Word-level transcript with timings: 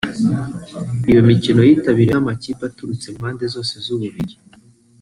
Iyo 1.09 1.21
mikino 1.29 1.59
yitabiriwe 1.63 2.13
n’amakipe 2.15 2.63
aturutse 2.69 3.07
mu 3.09 3.17
mpande 3.21 3.43
zose 3.53 3.73
z’u 3.83 3.95
Bubiligi 3.99 4.37